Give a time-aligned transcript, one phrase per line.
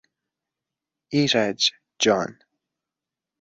[1.09, 1.61] ایرج
[1.99, 2.39] جان...